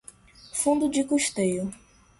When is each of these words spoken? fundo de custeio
fundo 0.51 0.89
de 0.89 1.03
custeio 1.03 1.71